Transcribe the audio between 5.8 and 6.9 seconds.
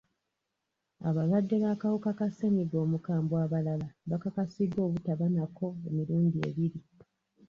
emirundi ebiri.